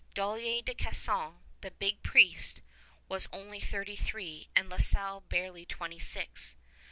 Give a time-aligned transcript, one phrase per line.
[0.15, 2.61] Dollier de Casson, the big priest,
[3.07, 6.55] was only thirty three and La Salle barely twenty six.